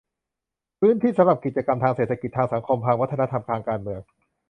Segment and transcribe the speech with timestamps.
[0.79, 4.01] พื้นที่สำหรับกิจกรรมทางเศรษฐกิจ ทางสังคม ทางวัฒนธรรม ทางการเมือง